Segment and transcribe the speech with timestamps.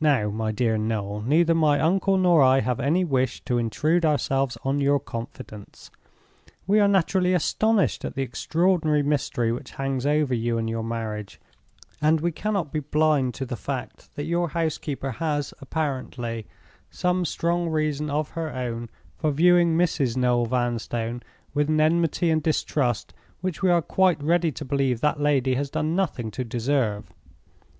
[0.00, 4.58] "Now, my dear Noel, neither my uncle nor I have any wish to intrude ourselves
[4.64, 5.88] on your confidence.
[6.66, 11.40] We are naturally astonished at the extraordinary mystery which hangs over you and your marriage,
[12.00, 16.44] and we cannot be blind to the fact that your housekeeper has, apparently,
[16.90, 20.16] some strong reason of her own for viewing Mrs.
[20.16, 21.22] Noel Vanstone
[21.54, 25.70] with an enmity and distrust which we are quite ready to believe that lady has
[25.70, 27.12] done nothing to deserve.